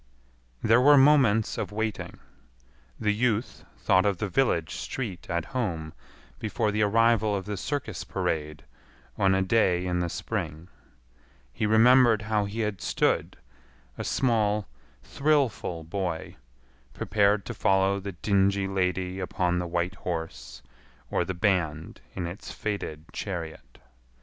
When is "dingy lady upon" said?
18.13-19.59